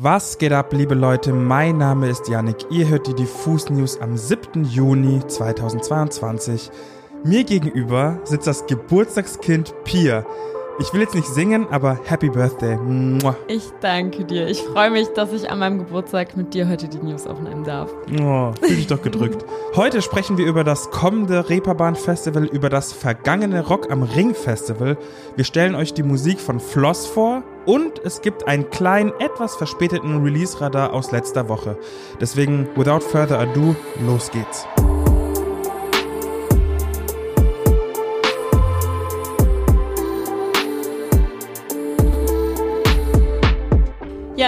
[0.00, 1.32] Was geht ab, liebe Leute?
[1.32, 2.70] Mein Name ist Yannick.
[2.70, 4.62] Ihr hört die Diffus News am 7.
[4.62, 6.70] Juni 2022.
[7.24, 10.24] Mir gegenüber sitzt das Geburtstagskind Pia.
[10.80, 12.76] Ich will jetzt nicht singen, aber Happy Birthday.
[12.76, 13.36] Mua.
[13.48, 14.46] Ich danke dir.
[14.46, 17.90] Ich freue mich, dass ich an meinem Geburtstag mit dir heute die News aufnehmen darf.
[18.20, 19.44] Oh, fühl dich doch gedrückt.
[19.74, 24.96] Heute sprechen wir über das kommende Reeperbahn Festival, über das vergangene Rock am Ring Festival.
[25.34, 30.22] Wir stellen euch die Musik von Floss vor und es gibt einen kleinen, etwas verspäteten
[30.22, 31.76] Release-Radar aus letzter Woche.
[32.20, 33.74] Deswegen, without further ado,
[34.06, 34.64] los geht's.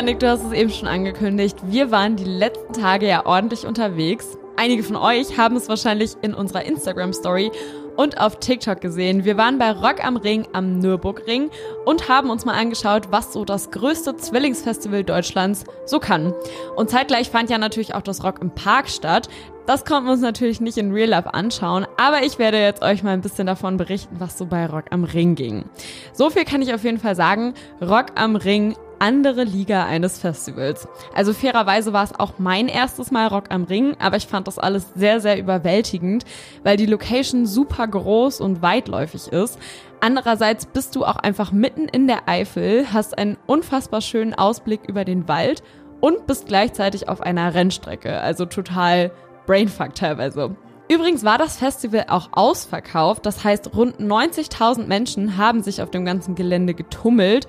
[0.00, 1.58] Janik, du hast es eben schon angekündigt.
[1.66, 4.38] Wir waren die letzten Tage ja ordentlich unterwegs.
[4.56, 7.50] Einige von euch haben es wahrscheinlich in unserer Instagram-Story
[7.98, 9.26] und auf TikTok gesehen.
[9.26, 11.50] Wir waren bei Rock am Ring am Nürburgring
[11.84, 16.32] und haben uns mal angeschaut, was so das größte Zwillingsfestival Deutschlands so kann.
[16.76, 19.28] Und zeitgleich fand ja natürlich auch das Rock im Park statt.
[19.66, 23.02] Das konnten wir uns natürlich nicht in Real Life anschauen, aber ich werde jetzt euch
[23.02, 25.66] mal ein bisschen davon berichten, was so bei Rock am Ring ging.
[26.14, 27.52] So viel kann ich auf jeden Fall sagen.
[27.82, 30.86] Rock am Ring andere Liga eines Festivals.
[31.14, 34.58] Also fairerweise war es auch mein erstes Mal Rock am Ring, aber ich fand das
[34.58, 36.24] alles sehr, sehr überwältigend,
[36.62, 39.58] weil die Location super groß und weitläufig ist.
[40.00, 45.04] Andererseits bist du auch einfach mitten in der Eifel, hast einen unfassbar schönen Ausblick über
[45.04, 45.62] den Wald
[46.00, 48.20] und bist gleichzeitig auf einer Rennstrecke.
[48.20, 49.10] Also total
[49.46, 50.56] Brainfuck teilweise.
[50.90, 56.04] Übrigens war das Festival auch ausverkauft, das heißt rund 90.000 Menschen haben sich auf dem
[56.04, 57.46] ganzen Gelände getummelt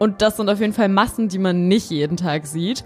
[0.00, 2.84] und das sind auf jeden Fall Massen, die man nicht jeden Tag sieht.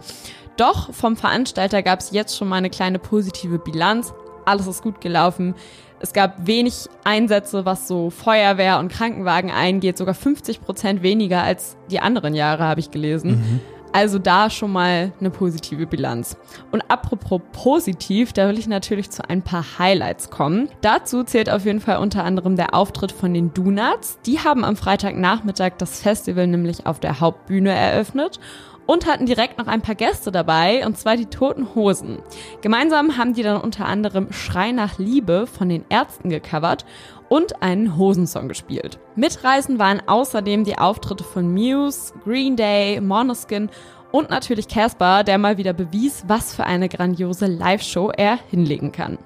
[0.56, 4.12] Doch vom Veranstalter gab es jetzt schon mal eine kleine positive Bilanz.
[4.44, 5.54] Alles ist gut gelaufen.
[6.00, 11.76] Es gab wenig Einsätze, was so Feuerwehr und Krankenwagen eingeht, sogar 50 Prozent weniger als
[11.88, 13.30] die anderen Jahre, habe ich gelesen.
[13.30, 13.60] Mhm.
[13.94, 16.36] Also da schon mal eine positive Bilanz.
[16.72, 20.68] Und apropos positiv, da will ich natürlich zu ein paar Highlights kommen.
[20.80, 24.18] Dazu zählt auf jeden Fall unter anderem der Auftritt von den Donuts.
[24.26, 28.40] Die haben am Freitagnachmittag das Festival nämlich auf der Hauptbühne eröffnet
[28.86, 32.18] und hatten direkt noch ein paar Gäste dabei, und zwar die Toten Hosen.
[32.62, 36.84] Gemeinsam haben die dann unter anderem Schrei nach Liebe von den Ärzten gecovert
[37.34, 39.00] und einen Hosensong gespielt.
[39.16, 43.70] Mitreisen waren außerdem die Auftritte von Muse, Green Day, Monoskin
[44.12, 49.18] und natürlich Casper, der mal wieder bewies, was für eine grandiose Live-Show er hinlegen kann.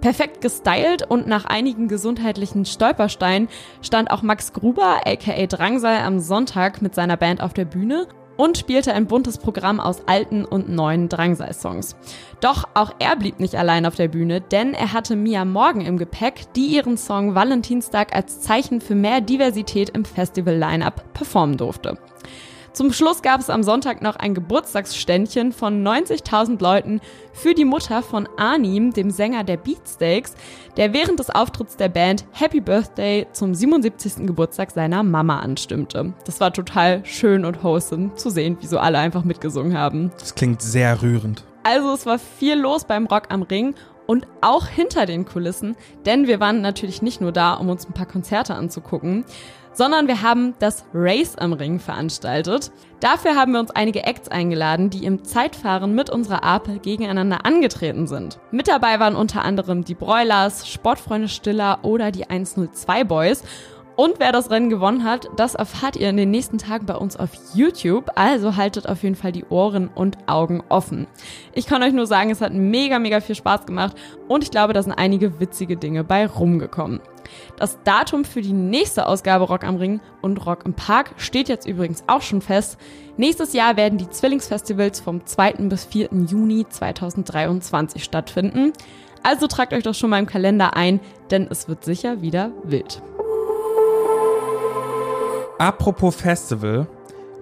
[0.00, 3.48] Perfekt gestylt und nach einigen gesundheitlichen Stolpersteinen
[3.82, 8.06] stand auch Max Gruber, aka Drangsal, am Sonntag mit seiner Band auf der Bühne
[8.38, 11.96] und spielte ein buntes Programm aus alten und neuen Drangsal-Songs.
[12.40, 15.98] Doch auch er blieb nicht allein auf der Bühne, denn er hatte Mia Morgan im
[15.98, 21.98] Gepäck, die ihren Song Valentinstag als Zeichen für mehr Diversität im Festival-Line-Up performen durfte.
[22.78, 27.00] Zum Schluss gab es am Sonntag noch ein Geburtstagsständchen von 90.000 Leuten
[27.32, 30.36] für die Mutter von Arnim, dem Sänger der Beatsteaks,
[30.76, 34.28] der während des Auftritts der Band Happy Birthday zum 77.
[34.28, 36.12] Geburtstag seiner Mama anstimmte.
[36.24, 40.12] Das war total schön und wholesome zu sehen, wie so alle einfach mitgesungen haben.
[40.20, 41.42] Das klingt sehr rührend.
[41.64, 43.74] Also es war viel los beim Rock am Ring
[44.06, 47.92] und auch hinter den Kulissen, denn wir waren natürlich nicht nur da, um uns ein
[47.92, 49.24] paar Konzerte anzugucken,
[49.78, 52.72] sondern wir haben das Race am Ring veranstaltet.
[52.98, 58.08] Dafür haben wir uns einige Acts eingeladen, die im Zeitfahren mit unserer Ape gegeneinander angetreten
[58.08, 58.40] sind.
[58.50, 63.44] Mit dabei waren unter anderem die Broilers, Sportfreunde Stiller oder die 102 Boys.
[63.98, 67.16] Und wer das Rennen gewonnen hat, das erfahrt ihr in den nächsten Tagen bei uns
[67.16, 68.12] auf YouTube.
[68.14, 71.08] Also haltet auf jeden Fall die Ohren und Augen offen.
[71.52, 73.96] Ich kann euch nur sagen, es hat mega, mega viel Spaß gemacht
[74.28, 77.00] und ich glaube, da sind einige witzige Dinge bei rumgekommen.
[77.56, 81.66] Das Datum für die nächste Ausgabe Rock am Ring und Rock im Park steht jetzt
[81.66, 82.78] übrigens auch schon fest.
[83.16, 85.54] Nächstes Jahr werden die Zwillingsfestivals vom 2.
[85.62, 86.10] bis 4.
[86.28, 88.72] Juni 2023 stattfinden.
[89.24, 91.00] Also tragt euch doch schon mal im Kalender ein,
[91.32, 93.02] denn es wird sicher wieder wild.
[95.58, 96.86] Apropos Festival.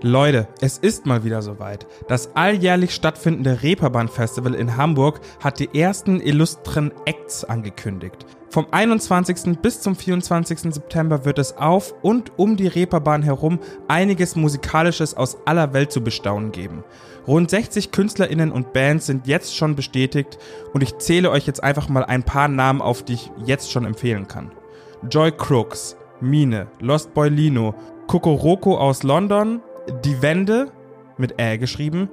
[0.00, 1.86] Leute, es ist mal wieder soweit.
[2.08, 8.24] Das alljährlich stattfindende Reeperbahn Festival in Hamburg hat die ersten illustren Acts angekündigt.
[8.48, 9.60] Vom 21.
[9.60, 10.60] bis zum 24.
[10.72, 16.02] September wird es auf und um die Reeperbahn herum einiges Musikalisches aus aller Welt zu
[16.02, 16.84] bestaunen geben.
[17.26, 20.38] Rund 60 KünstlerInnen und Bands sind jetzt schon bestätigt
[20.72, 23.84] und ich zähle euch jetzt einfach mal ein paar Namen auf, die ich jetzt schon
[23.84, 24.52] empfehlen kann.
[25.10, 27.74] Joy Crooks, Mine, Lost Boy Lino,
[28.06, 29.60] Kokoroko aus London,
[30.04, 30.70] Die Wende
[31.18, 32.08] mit Ä geschrieben,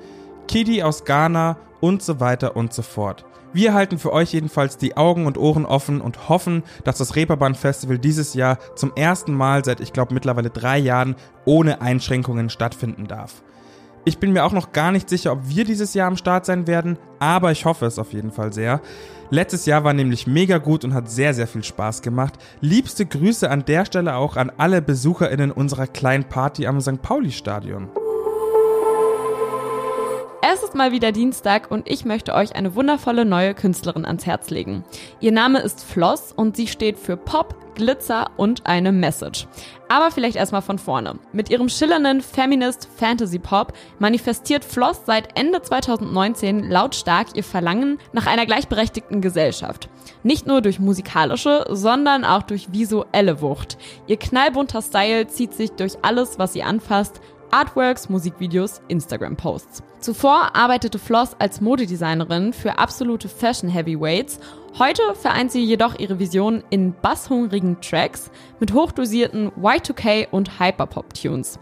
[0.47, 3.25] Kiddy aus Ghana und so weiter und so fort.
[3.53, 7.53] Wir halten für euch jedenfalls die Augen und Ohren offen und hoffen, dass das Reeperbahn
[7.53, 13.05] Festival dieses Jahr zum ersten Mal seit, ich glaube, mittlerweile drei Jahren ohne Einschränkungen stattfinden
[13.05, 13.43] darf.
[14.05, 16.67] Ich bin mir auch noch gar nicht sicher, ob wir dieses Jahr am Start sein
[16.67, 18.81] werden, aber ich hoffe es auf jeden Fall sehr.
[19.29, 22.33] Letztes Jahr war nämlich mega gut und hat sehr, sehr viel Spaß gemacht.
[22.59, 27.01] Liebste Grüße an der Stelle auch an alle BesucherInnen unserer kleinen Party am St.
[27.01, 27.89] Pauli-Stadion.
[30.45, 34.49] Es ist mal wieder Dienstag und ich möchte euch eine wundervolle neue Künstlerin ans Herz
[34.49, 34.83] legen.
[35.21, 39.47] Ihr Name ist Floss und sie steht für Pop, Glitzer und eine Message.
[39.87, 41.15] Aber vielleicht erstmal von vorne.
[41.31, 48.27] Mit ihrem schillernden Feminist Fantasy Pop manifestiert Floss seit Ende 2019 lautstark ihr Verlangen nach
[48.27, 49.87] einer gleichberechtigten Gesellschaft.
[50.23, 53.77] Nicht nur durch musikalische, sondern auch durch visuelle Wucht.
[54.07, 57.21] Ihr knallbunter Style zieht sich durch alles, was sie anfasst,
[57.53, 59.83] Artworks, Musikvideos, Instagram-Posts.
[59.99, 64.39] Zuvor arbeitete Floss als Modedesignerin für absolute Fashion Heavyweights.
[64.79, 71.59] Heute vereint sie jedoch ihre Vision in basshungrigen Tracks mit hochdosierten Y2K und Hyperpop-Tunes.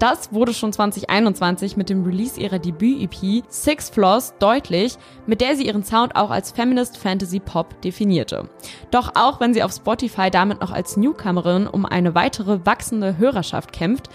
[0.00, 4.96] Das wurde schon 2021 mit dem Release ihrer Debüt-EP Six Floss deutlich,
[5.26, 8.48] mit der sie ihren Sound auch als Feminist Fantasy Pop definierte.
[8.90, 13.72] Doch auch wenn sie auf Spotify damit noch als Newcomerin um eine weitere wachsende Hörerschaft
[13.72, 14.08] kämpft,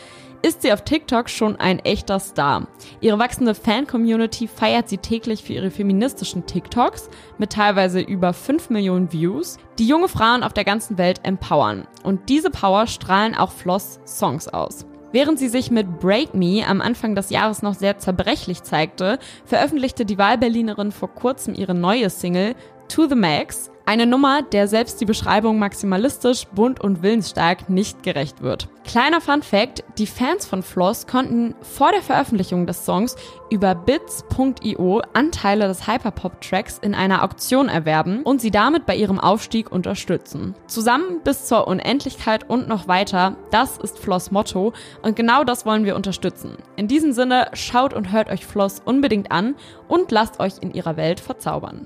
[0.44, 2.68] ist sie auf TikTok schon ein echter Star.
[3.00, 9.12] Ihre wachsende Fan-Community feiert sie täglich für ihre feministischen TikToks mit teilweise über 5 Millionen
[9.12, 11.88] Views, die junge Frauen auf der ganzen Welt empowern.
[12.04, 14.86] Und diese Power strahlen auch Floss Songs aus.
[15.14, 20.06] Während sie sich mit Break Me am Anfang des Jahres noch sehr zerbrechlich zeigte, veröffentlichte
[20.06, 22.56] die Wahlberlinerin vor kurzem ihre neue Single
[22.90, 28.42] To the Max, eine Nummer, der selbst die Beschreibung maximalistisch, bunt und willensstark nicht gerecht
[28.42, 28.70] wird.
[28.86, 33.16] Kleiner Fun Fact, die Fans von Floss konnten vor der Veröffentlichung des Songs
[33.50, 39.72] über bits.io Anteile des Hyperpop-Tracks in einer Auktion erwerben und sie damit bei ihrem Aufstieg
[39.72, 40.56] unterstützen.
[40.68, 45.86] Zusammen bis zur Unendlichkeit und noch weiter, das ist Floss Motto und genau das wollen
[45.86, 46.58] wir unterstützen.
[46.76, 49.56] In diesem Sinne, schaut und hört euch Floss unbedingt an
[49.88, 51.86] und lasst euch in ihrer Welt verzaubern.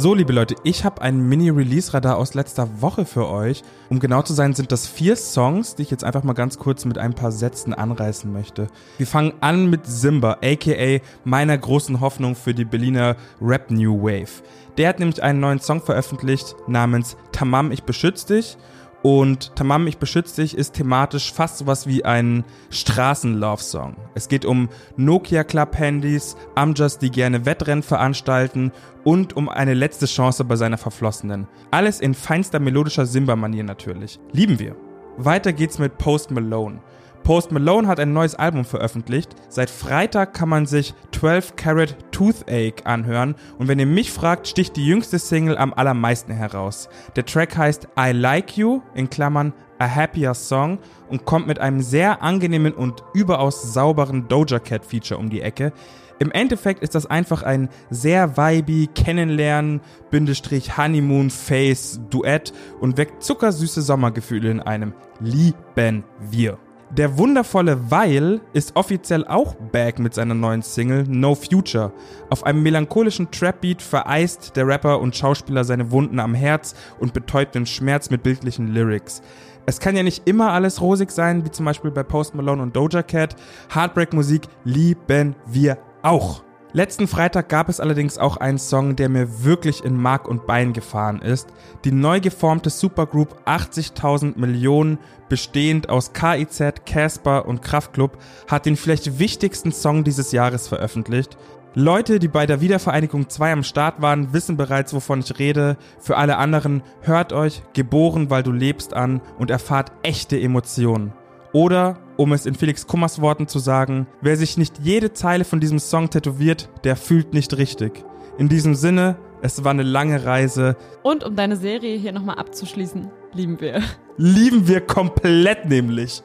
[0.00, 3.64] So, liebe Leute, ich habe ein Mini-Release-Radar aus letzter Woche für euch.
[3.90, 6.84] Um genau zu sein, sind das vier Songs, die ich jetzt einfach mal ganz kurz
[6.84, 8.68] mit ein paar Sätzen anreißen möchte.
[8.96, 14.44] Wir fangen an mit Simba, aka meiner großen Hoffnung für die Berliner Rap New Wave.
[14.76, 18.56] Der hat nämlich einen neuen Song veröffentlicht namens Tamam, ich beschütze dich.
[19.02, 23.96] Und Tamam, ich beschütze dich ist thematisch fast sowas wie ein Straßen-Love-Song.
[24.14, 28.72] Es geht um Nokia Club-Handys, Amjas, die gerne Wettrennen veranstalten
[29.04, 31.46] und um eine letzte Chance bei seiner Verflossenen.
[31.70, 34.18] Alles in feinster melodischer Simba-Manier natürlich.
[34.32, 34.74] Lieben wir.
[35.16, 36.80] Weiter geht's mit Post Malone.
[37.22, 39.34] Post Malone hat ein neues Album veröffentlicht.
[39.48, 44.76] Seit Freitag kann man sich 12 Carat Toothache anhören und wenn ihr mich fragt, sticht
[44.76, 46.88] die jüngste Single am allermeisten heraus.
[47.16, 50.78] Der Track heißt I Like You in Klammern A Happier Song
[51.08, 55.72] und kommt mit einem sehr angenehmen und überaus sauberen Doja Cat Feature um die Ecke.
[56.20, 59.80] Im Endeffekt ist das einfach ein sehr vibey Kennenlernen,
[60.10, 64.94] Bindestrich Honeymoon Face Duett und weckt zuckersüße Sommergefühle in einem.
[65.20, 66.58] Lieben wir.
[66.90, 71.92] Der wundervolle Weil ist offiziell auch back mit seiner neuen Single No Future.
[72.30, 77.54] Auf einem melancholischen Trap-Beat vereist der Rapper und Schauspieler seine Wunden am Herz und betäubt
[77.54, 79.20] den Schmerz mit bildlichen Lyrics.
[79.66, 82.74] Es kann ja nicht immer alles rosig sein, wie zum Beispiel bei Post Malone und
[82.74, 83.36] Doja Cat.
[83.74, 86.42] Heartbreak-Musik lieben wir auch.
[86.74, 90.74] Letzten Freitag gab es allerdings auch einen Song, der mir wirklich in Mark und Bein
[90.74, 91.48] gefahren ist.
[91.84, 94.98] Die neu geformte Supergroup 80.000 Millionen,
[95.30, 101.38] bestehend aus KIZ, Casper und Kraftklub, hat den vielleicht wichtigsten Song dieses Jahres veröffentlicht.
[101.74, 105.78] Leute, die bei der Wiedervereinigung 2 am Start waren, wissen bereits, wovon ich rede.
[105.98, 111.14] Für alle anderen, hört euch Geboren, weil du lebst an und erfahrt echte Emotionen.
[111.52, 115.60] Oder, um es in Felix Kummers Worten zu sagen, wer sich nicht jede Zeile von
[115.60, 118.04] diesem Song tätowiert, der fühlt nicht richtig.
[118.36, 120.76] In diesem Sinne, es war eine lange Reise.
[121.02, 123.82] Und um deine Serie hier nochmal abzuschließen, lieben wir.
[124.16, 126.22] Lieben wir komplett nämlich.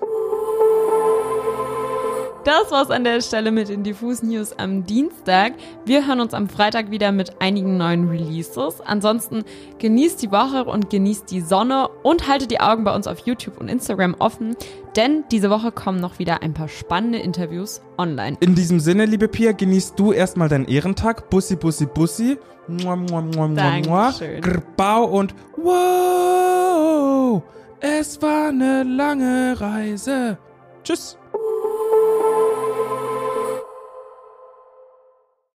[2.45, 5.53] Das war's an der Stelle mit den Diffus News am Dienstag.
[5.85, 8.81] Wir hören uns am Freitag wieder mit einigen neuen Releases.
[8.81, 9.45] Ansonsten
[9.79, 13.61] genießt die Woche und genießt die Sonne und haltet die Augen bei uns auf YouTube
[13.61, 14.57] und Instagram offen,
[14.97, 18.35] denn diese Woche kommen noch wieder ein paar spannende Interviews online.
[18.41, 21.29] In diesem Sinne, liebe Pia, genießt du erstmal deinen Ehrentag.
[21.29, 22.37] Bussi, bussi, bussi.
[22.67, 24.13] Mua, mua, mua, mua, mua.
[24.41, 27.41] Grbau und wow,
[27.79, 30.37] es war eine lange Reise.
[30.83, 31.17] Tschüss.